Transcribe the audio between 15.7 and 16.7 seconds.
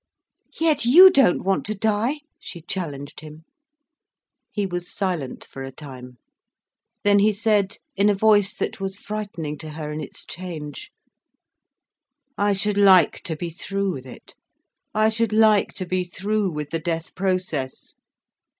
to be through